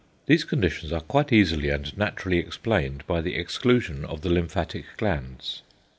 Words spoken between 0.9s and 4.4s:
are quite easily and naturally explained by the exclusion of the